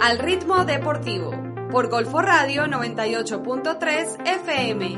[0.00, 1.32] Al ritmo deportivo
[1.72, 4.96] por Golfo Radio 98.3 FM.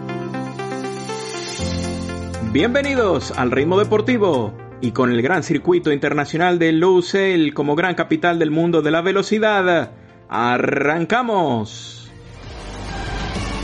[2.52, 8.38] Bienvenidos al ritmo deportivo y con el gran circuito internacional de Losail como gran capital
[8.38, 9.92] del mundo de la velocidad.
[10.28, 12.10] Arrancamos.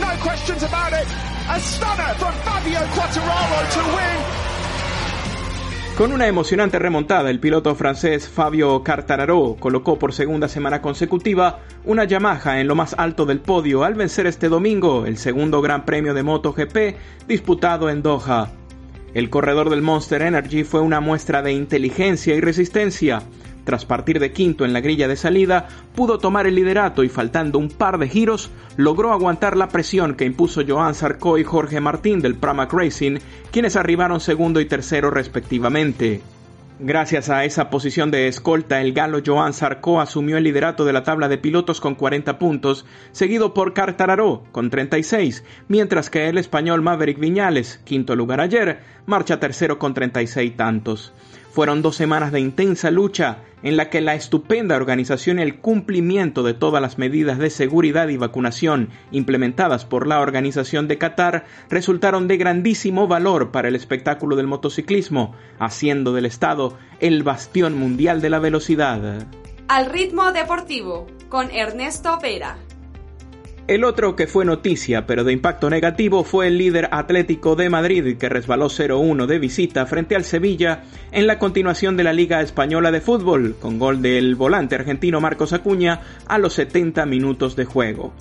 [0.01, 1.07] No questions about it.
[1.49, 4.56] A stunner from Fabio Quattararo to win
[5.97, 12.05] con una emocionante remontada, el piloto francés Fabio Cartararo colocó por segunda semana consecutiva una
[12.05, 16.13] Yamaha en lo más alto del podio al vencer este domingo el segundo Gran Premio
[16.13, 16.77] de MotoGP
[17.27, 18.53] disputado en Doha.
[19.15, 23.23] El corredor del Monster Energy fue una muestra de inteligencia y resistencia.
[23.67, 27.59] Tras partir de quinto en la grilla de salida, pudo tomar el liderato y faltando
[27.59, 32.21] un par de giros, logró aguantar la presión que impuso Joan Sarko y Jorge Martín
[32.21, 33.19] del Pramac Racing,
[33.51, 36.21] quienes arribaron segundo y tercero respectivamente.
[36.79, 41.03] Gracias a esa posición de escolta, el galo Joan Sarko asumió el liderato de la
[41.03, 46.83] tabla de pilotos con 40 puntos, seguido por Cartararo con 36, mientras que el español
[46.83, 51.13] Maverick Viñales, quinto lugar ayer, marcha tercero con 36 tantos.
[51.57, 56.43] Fueron dos semanas de intensa lucha en la que la estupenda organización y el cumplimiento
[56.43, 62.29] de todas las medidas de seguridad y vacunación implementadas por la organización de Qatar resultaron
[62.29, 68.29] de grandísimo valor para el espectáculo del motociclismo, haciendo del Estado el bastión mundial de
[68.29, 69.27] la velocidad.
[69.69, 72.59] Al ritmo deportivo, con Ernesto Vera.
[73.69, 78.17] El otro que fue noticia pero de impacto negativo fue el líder Atlético de Madrid
[78.17, 82.93] que resbaló 0-1 de visita frente al Sevilla en la continuación de la Liga Española
[82.93, 88.13] de Fútbol con gol del volante argentino Marcos Acuña a los 70 minutos de juego.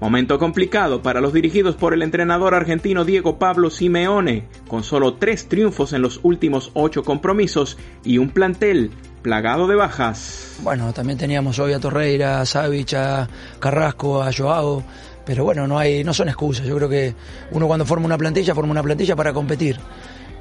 [0.00, 5.48] Momento complicado para los dirigidos por el entrenador argentino Diego Pablo Simeone, con solo tres
[5.48, 8.90] triunfos en los últimos ocho compromisos y un plantel
[9.22, 10.56] plagado de bajas.
[10.62, 14.82] Bueno, también teníamos hoy a Torreira, a Savic, a Carrasco, a Joao,
[15.24, 16.66] pero bueno, no hay, no son excusas.
[16.66, 17.14] Yo creo que
[17.52, 19.78] uno cuando forma una plantilla, forma una plantilla para competir.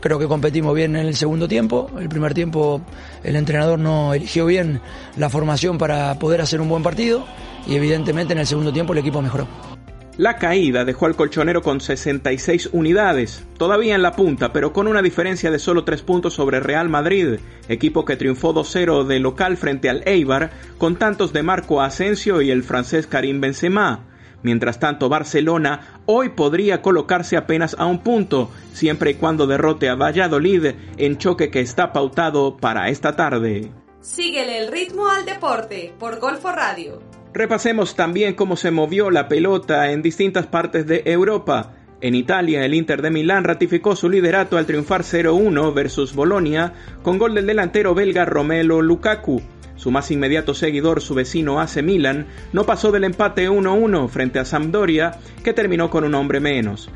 [0.02, 1.90] Creo que competimos bien en el segundo tiempo.
[2.00, 2.82] El primer tiempo
[3.24, 4.80] el entrenador no eligió bien
[5.18, 7.26] la formación para poder hacer un buen partido
[7.68, 9.79] y evidentemente en el segundo tiempo el equipo mejoró.
[10.19, 15.02] La caída dejó al colchonero con 66 unidades, todavía en la punta, pero con una
[15.02, 19.90] diferencia de solo 3 puntos sobre Real Madrid, equipo que triunfó 2-0 de local frente
[19.90, 24.07] al Eibar, con tantos de Marco Asensio y el francés Karim Benzema.
[24.44, 29.96] Mientras tanto, Barcelona hoy podría colocarse apenas a un punto, siempre y cuando derrote a
[29.96, 33.72] Valladolid en choque que está pautado para esta tarde.
[34.01, 37.00] Síguele el ritmo al deporte por Golfo Radio.
[37.34, 41.74] Repasemos también cómo se movió la pelota en distintas partes de Europa.
[42.02, 46.74] En Italia, el Inter de Milán ratificó su liderato al triunfar 0-1 versus Bolonia
[47.04, 49.44] con gol del delantero belga Romelo Lukaku.
[49.76, 54.46] Su más inmediato seguidor, su vecino AC Milan, no pasó del empate 1-1 frente a
[54.46, 56.90] Sampdoria, que terminó con un hombre menos.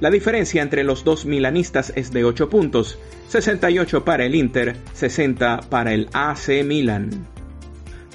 [0.00, 5.60] La diferencia entre los dos milanistas es de 8 puntos, 68 para el Inter, 60
[5.70, 7.37] para el AC Milan.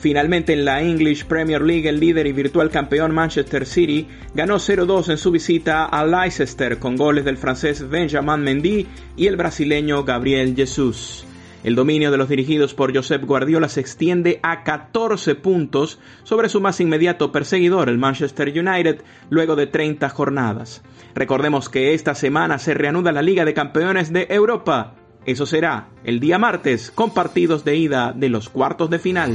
[0.03, 5.11] Finalmente en la English Premier League el líder y virtual campeón Manchester City ganó 0-2
[5.11, 10.57] en su visita a Leicester con goles del francés Benjamin Mendy y el brasileño Gabriel
[10.57, 11.25] Jesus.
[11.63, 16.59] El dominio de los dirigidos por Josep Guardiola se extiende a 14 puntos sobre su
[16.59, 20.83] más inmediato perseguidor, el Manchester United, luego de 30 jornadas.
[21.15, 24.95] Recordemos que esta semana se reanuda la Liga de Campeones de Europa.
[25.25, 29.31] Eso será el día martes con partidos de ida de los cuartos de final.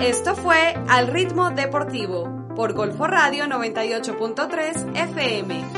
[0.00, 5.75] Esto fue Al Ritmo Deportivo por Golfo Radio 98.3 FM.